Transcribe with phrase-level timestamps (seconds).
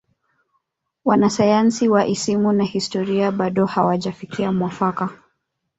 [1.05, 5.09] wanasayansi wa isimu na historia bado hawajafikia mwafaka